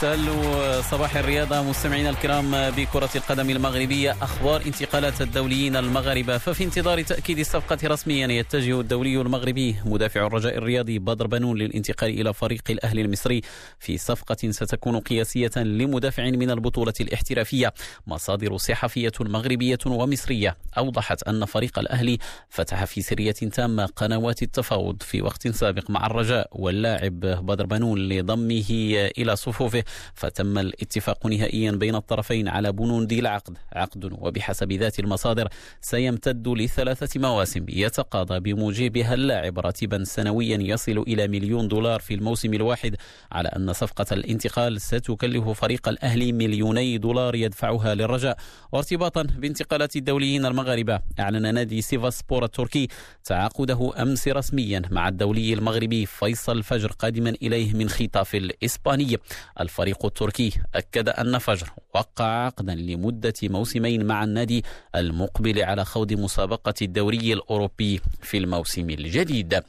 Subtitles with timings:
[0.00, 1.62] سالوا صباح الرياضة.
[1.62, 6.38] مستمعينا الكرام بكرة القدم المغربية أخبار انتقالات الدوليين المغاربة.
[6.38, 12.34] ففي انتظار تأكيد الصفقة رسميا يتجه الدولي المغربي مدافع الرجاء الرياضي بدر بنون للانتقال إلى
[12.34, 13.40] فريق الأهلي المصري.
[13.78, 17.72] في صفقة ستكون قياسية لمدافع من البطولة الاحترافية.
[18.06, 25.22] مصادر صحفية مغربية ومصرية أوضحت أن فريق الأهلي فتح في سرية تامة قنوات التفاوض في
[25.22, 28.70] وقت سابق مع الرجاء واللاعب بدر بنون لضمه
[29.18, 29.84] إلى صفوفه.
[30.14, 33.56] فتم الاتفاق نهائيا بين الطرفين على بنود العقد.
[33.72, 35.48] عقد وبحسب ذات المصادر
[35.80, 42.96] سيمتد لثلاثة مواسم يتقاضى بموجبها اللاعب راتبا سنويا يصل إلى مليون دولار في الموسم الواحد
[43.32, 48.36] على أن صفقة الانتقال ستكلف فريق الأهلي مليوني دولار يدفعها للرجاء.
[48.72, 52.88] وارتباطا بانتقالات الدوليين المغاربة أعلن نادي سيفاسبور التركي
[53.24, 59.16] تعاقده أمس رسميا مع الدولي المغربي فيصل فجر قادما إليه من خيتافي الإسباني.
[59.60, 64.64] الفريق التركي أكد أن فجر وقع عقدا لمدة موسمين مع النادي
[64.96, 69.62] المقبل على خوض مسابقة الدوري الأوروبي في الموسم الجديد.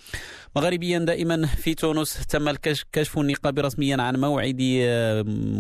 [0.56, 2.52] مغربيا دائما في تونس تم
[2.92, 4.62] كشف النقاب رسميا عن موعد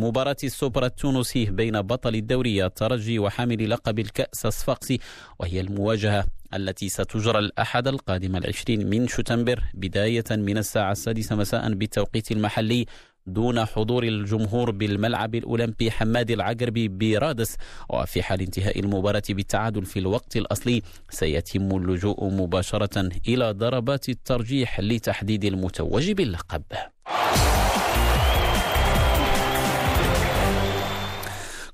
[0.02, 4.99] مباراة السوبر التونسي بين بطل الدوري الترجي وحامل لقب الكأس الصفاقسي
[5.39, 12.31] وهي المواجهة التي ستجرى الأحد القادم العشرين من شتنبر بداية من الساعة السادسة مساء بالتوقيت
[12.31, 12.86] المحلي.
[13.27, 17.58] دون حضور الجمهور بالملعب الأولمبي حماد العقربي برادس
[17.89, 25.45] وفي حال انتهاء المباراة بالتعادل في الوقت الأصلي سيتم اللجوء مباشرة إلى ضربات الترجيح لتحديد
[25.45, 26.64] المتوج باللقب.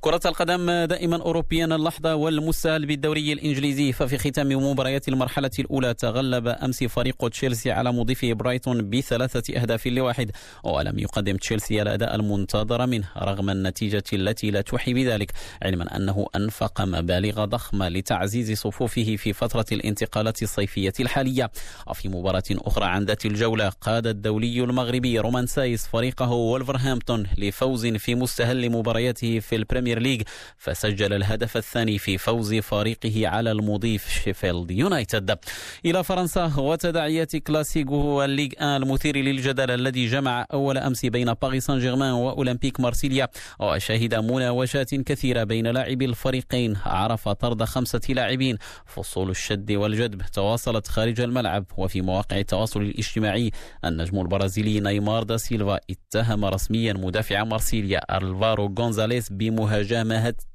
[0.08, 3.92] كرة القدم دائما أوروبيا اللحظة والمسهل بالدوري الإنجليزي.
[3.92, 10.32] ففي ختام مباريات المرحلة الأولى تغلب أمس فريق تشيلسي على مضيفه برايتون بثلاثة أهداف لواحد.
[10.64, 15.32] ولم يقدم تشيلسي الأداء المنتظر منه رغم النتيجة التي لا توحي بذلك
[15.62, 21.52] علما أنه أنفق مبالغ ضخمة لتعزيز صفوفه في فترة الانتقالات الصيفية الحالية.
[21.88, 28.16] وفي مباراة أخرى عن ذات الجولة قاد الدولي المغربي رومان سايس فريقه وولفرهامبتون لفوز في
[28.16, 30.22] مستهل مبارياته في البريمير ليج
[30.58, 35.40] فسجل الهدف الثاني في فوز فريقه على المضيف شيفيلد يونايتد
[35.86, 41.80] إلى فرنسا وتداعيات كلاسيكو الليغ آن المثير للجدل الذي جمع أول أمس بين باريس سان
[41.80, 43.28] جيرمان وأولمبيك مارسيليا.
[43.60, 46.78] وشهد مناوشات كثيرة بين لاعبي الفريقين.
[46.86, 48.58] عرف طرد خمسة لاعبين.
[48.86, 50.22] فصول الشد والجذب.
[50.34, 51.66] تواصلت خارج الملعب.
[51.78, 53.52] وفي مواقع التواصل الاجتماعي
[53.86, 59.77] النجم البرازيلي نيمار دا سيلفا اتهم رسميا مدافع مارسيليا ألفارو غونزاليس بمهاجمة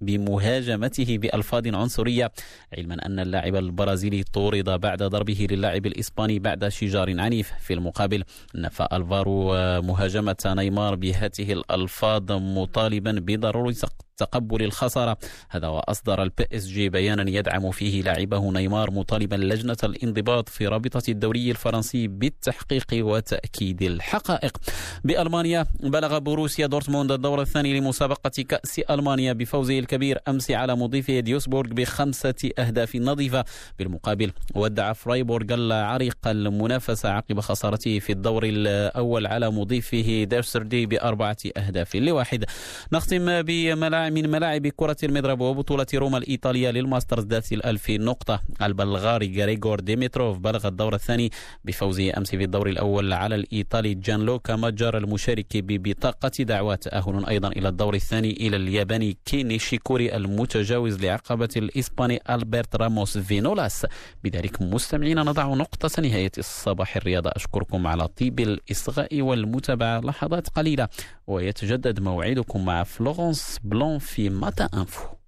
[0.01, 2.33] بمهاجمته بألفاظ عنصرية
[2.79, 7.53] علما أن اللاعب البرازيلي طرد بعد ضربه للاعب الإسباني بعد شجار عنيف.
[7.61, 8.25] في المقابل
[8.55, 9.53] نفى ألفارو
[9.83, 13.75] مهاجمة نيمار بهذه الألفاظ مطالبا بضرورة
[14.17, 15.19] تقبل الخسارة.
[15.51, 21.51] هذا وأصدر ال PSG بيانا يدعم فيه لاعبه نيمار مطالبا لجنة الانضباط في رابطة الدوري
[21.51, 24.57] الفرنسي بالتحقيق وتأكيد الحقائق.
[25.05, 31.69] بألمانيا بلغ بوروسيا دورتموند الدور الثاني لمسابقة كأس ألمانيا بفوزه الكبير أمس على مضيفه ديوسبورغ
[31.71, 33.45] بخمسة أهداف نظيفة.
[33.79, 41.97] بالمقابل ودع فرايبورغ العريق المنافسة عقب خسارته في الدور الأول على مضيفه ديرسردي بأربعة أهداف
[41.97, 42.45] لواحد.
[42.93, 48.43] نختم بملاعب من ملاعب كرة المضرب وبطولة روما الإيطالية للماسترز ذات الألف نقطة.
[48.63, 51.31] البلغاري غريغور ديمتروف بلغ الدور الثاني
[51.65, 57.49] بفوزه أمس في الدور الأول على الإيطالي جيان لوكا ماجر المشارك ببطاقة دعوة تأهل أيضا
[57.49, 63.87] إلى الدور الثاني إلى الياباني كي نيشيكوري المتجاوز لعقبة الإسباني ألبرت راموس فينولاس.
[64.25, 67.31] بذلك مستمعين نضع نقطة نهاية الصباح الرياضة.
[67.31, 70.01] أشكركم على طيب الإصغاء والمتابعة.
[70.01, 70.89] لحظات قليلة
[71.27, 75.18] ويتجدد موعدكم مع فلورنس بلون في ماتا انفو